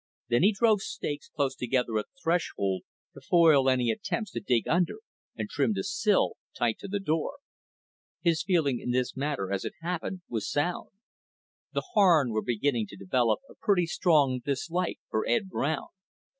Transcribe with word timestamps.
Then 0.29 0.41
he 0.41 0.51
drove 0.51 0.81
stakes 0.81 1.29
close 1.29 1.53
together 1.55 1.99
at 1.99 2.07
the 2.07 2.19
threshold, 2.23 2.81
to 3.13 3.21
foil 3.21 3.69
any 3.69 3.91
attempts 3.91 4.31
to 4.31 4.39
dig 4.39 4.67
under, 4.67 4.95
and 5.35 5.47
trimmed 5.47 5.77
a 5.77 5.83
sill 5.83 6.37
tight 6.57 6.79
to 6.79 6.87
the 6.87 6.99
door. 6.99 7.33
His 8.21 8.41
feeling 8.41 8.79
in 8.79 8.89
this 8.89 9.15
matter, 9.15 9.51
as 9.51 9.63
it 9.63 9.73
happened, 9.83 10.21
was 10.27 10.49
sound. 10.49 10.89
The 11.73 11.85
Harn 11.93 12.31
was 12.33 12.45
beginning 12.47 12.87
to 12.87 12.95
develop 12.95 13.41
a 13.47 13.53
pretty 13.53 13.85
strong 13.85 14.39
dislike 14.43 14.97
for 15.11 15.23
Ed 15.29 15.49
Brown. 15.49 15.89